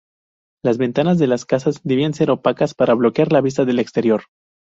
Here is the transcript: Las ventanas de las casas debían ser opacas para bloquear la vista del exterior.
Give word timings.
Las 0.65 0.79
ventanas 0.79 1.19
de 1.19 1.27
las 1.27 1.45
casas 1.45 1.79
debían 1.83 2.15
ser 2.15 2.31
opacas 2.31 2.73
para 2.73 2.95
bloquear 2.95 3.31
la 3.31 3.39
vista 3.41 3.65
del 3.65 3.77
exterior. 3.77 4.23